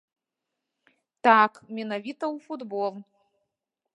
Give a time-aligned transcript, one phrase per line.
[1.27, 2.93] Так, менавіта ў футбол.